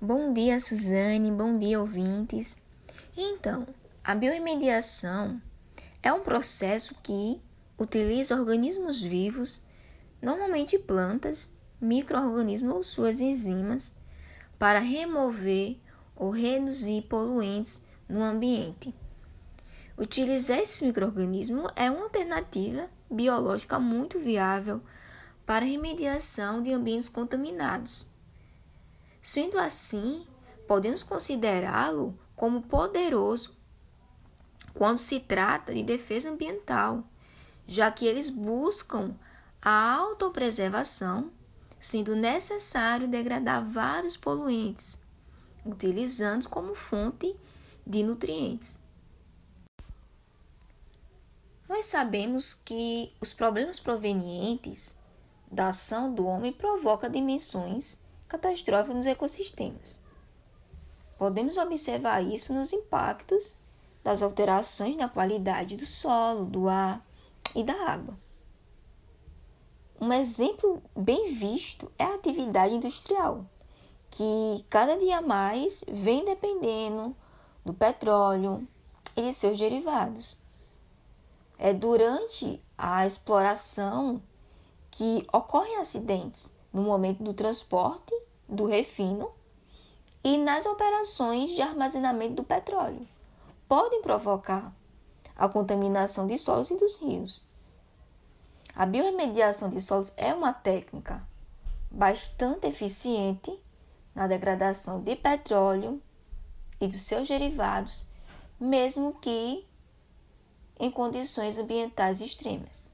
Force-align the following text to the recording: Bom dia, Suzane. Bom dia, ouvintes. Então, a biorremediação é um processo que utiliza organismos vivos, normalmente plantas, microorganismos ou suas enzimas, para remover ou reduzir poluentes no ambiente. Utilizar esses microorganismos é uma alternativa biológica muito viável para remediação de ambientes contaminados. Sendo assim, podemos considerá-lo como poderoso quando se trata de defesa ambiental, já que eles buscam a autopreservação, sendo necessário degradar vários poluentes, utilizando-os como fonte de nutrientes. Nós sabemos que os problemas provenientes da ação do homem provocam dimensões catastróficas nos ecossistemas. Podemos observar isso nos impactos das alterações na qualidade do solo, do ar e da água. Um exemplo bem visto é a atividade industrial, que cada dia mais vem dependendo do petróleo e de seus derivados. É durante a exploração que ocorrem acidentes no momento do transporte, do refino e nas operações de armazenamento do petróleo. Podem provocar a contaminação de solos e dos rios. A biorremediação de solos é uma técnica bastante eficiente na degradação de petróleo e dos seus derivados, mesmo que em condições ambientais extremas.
Bom 0.00 0.32
dia, 0.32 0.60
Suzane. 0.60 1.28
Bom 1.32 1.58
dia, 1.58 1.80
ouvintes. 1.80 2.62
Então, 3.16 3.66
a 4.04 4.14
biorremediação 4.14 5.42
é 6.00 6.12
um 6.12 6.20
processo 6.20 6.94
que 7.02 7.42
utiliza 7.76 8.36
organismos 8.36 9.00
vivos, 9.00 9.60
normalmente 10.22 10.78
plantas, 10.78 11.50
microorganismos 11.80 12.72
ou 12.72 12.82
suas 12.84 13.20
enzimas, 13.20 13.92
para 14.56 14.78
remover 14.78 15.78
ou 16.14 16.30
reduzir 16.30 17.02
poluentes 17.02 17.82
no 18.08 18.22
ambiente. 18.22 18.94
Utilizar 19.98 20.60
esses 20.60 20.80
microorganismos 20.80 21.72
é 21.74 21.90
uma 21.90 22.04
alternativa 22.04 22.88
biológica 23.10 23.80
muito 23.80 24.16
viável 24.16 24.80
para 25.44 25.64
remediação 25.64 26.62
de 26.62 26.72
ambientes 26.72 27.08
contaminados. 27.08 28.08
Sendo 29.28 29.58
assim, 29.58 30.26
podemos 30.66 31.04
considerá-lo 31.04 32.18
como 32.34 32.62
poderoso 32.62 33.54
quando 34.72 34.96
se 34.96 35.20
trata 35.20 35.74
de 35.74 35.82
defesa 35.82 36.30
ambiental, 36.30 37.04
já 37.66 37.92
que 37.92 38.06
eles 38.06 38.30
buscam 38.30 39.14
a 39.60 39.96
autopreservação, 39.96 41.30
sendo 41.78 42.16
necessário 42.16 43.06
degradar 43.06 43.62
vários 43.62 44.16
poluentes, 44.16 44.98
utilizando-os 45.62 46.46
como 46.46 46.74
fonte 46.74 47.36
de 47.86 48.02
nutrientes. 48.02 48.78
Nós 51.68 51.84
sabemos 51.84 52.54
que 52.54 53.12
os 53.20 53.34
problemas 53.34 53.78
provenientes 53.78 54.96
da 55.52 55.68
ação 55.68 56.14
do 56.14 56.24
homem 56.24 56.50
provocam 56.50 57.10
dimensões 57.10 57.98
catastróficas 58.28 58.96
nos 58.96 59.06
ecossistemas. 59.06 60.02
Podemos 61.18 61.56
observar 61.56 62.22
isso 62.22 62.52
nos 62.52 62.72
impactos 62.72 63.56
das 64.04 64.22
alterações 64.22 64.96
na 64.96 65.08
qualidade 65.08 65.76
do 65.76 65.84
solo, 65.84 66.44
do 66.44 66.68
ar 66.68 67.04
e 67.54 67.64
da 67.64 67.74
água. 67.90 68.16
Um 70.00 70.12
exemplo 70.12 70.80
bem 70.96 71.34
visto 71.34 71.90
é 71.98 72.04
a 72.04 72.14
atividade 72.14 72.72
industrial, 72.72 73.44
que 74.10 74.64
cada 74.70 74.96
dia 74.96 75.20
mais 75.20 75.82
vem 75.88 76.24
dependendo 76.24 77.16
do 77.64 77.74
petróleo 77.74 78.66
e 79.16 79.22
de 79.22 79.32
seus 79.32 79.58
derivados. 79.58 80.38
É 81.58 81.74
durante 81.74 82.62
a 82.76 83.04
exploração 83.04 84.22
que 84.92 85.26
ocorrem 85.32 85.78
acidentes 85.78 86.54
no 86.72 86.82
momento 86.82 87.24
do 87.24 87.34
transporte, 87.34 88.14
do 88.48 88.64
refino 88.64 89.30
e 90.24 90.36
nas 90.38 90.66
operações 90.66 91.50
de 91.50 91.62
armazenamento 91.62 92.34
do 92.34 92.44
petróleo. 92.44 93.06
Podem 93.68 94.02
provocar 94.02 94.72
a 95.36 95.48
contaminação 95.48 96.26
de 96.26 96.36
solos 96.38 96.70
e 96.70 96.76
dos 96.76 96.98
rios. 96.98 97.46
A 98.74 98.86
biorremediação 98.86 99.68
de 99.68 99.80
solos 99.80 100.12
é 100.16 100.32
uma 100.32 100.52
técnica 100.52 101.22
bastante 101.90 102.66
eficiente 102.66 103.56
na 104.14 104.26
degradação 104.26 105.00
de 105.00 105.16
petróleo 105.16 106.00
e 106.80 106.86
dos 106.86 107.02
seus 107.02 107.28
derivados, 107.28 108.06
mesmo 108.58 109.14
que 109.14 109.66
em 110.78 110.90
condições 110.90 111.58
ambientais 111.58 112.20
extremas. 112.20 112.92